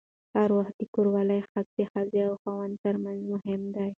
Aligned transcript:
هر 0.35 0.49
وخت 0.57 0.75
د 0.77 0.81
کوروالې 0.93 1.39
حق 1.49 1.67
د 1.77 1.79
ښځې 1.91 2.21
او 2.29 2.33
خاوند 2.41 2.75
ترمنځ 2.83 3.19
مهم 3.33 3.61
دی. 3.75 3.87